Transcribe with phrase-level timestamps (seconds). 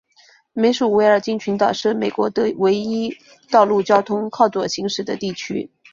[0.53, 3.15] 美属维尔京群岛是美国唯一
[3.51, 5.69] 道路交通靠左行驶的地区。